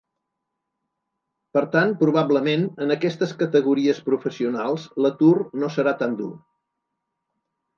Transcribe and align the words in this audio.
Per 1.57 1.61
tant, 1.75 1.91
probablement, 1.99 2.65
en 2.85 2.95
aquestes 2.97 3.35
categories 3.43 4.01
professionals, 4.09 4.89
l’atur 5.07 5.35
no 5.65 5.71
serà 5.77 5.95
tan 6.01 6.17
dur. 6.23 6.33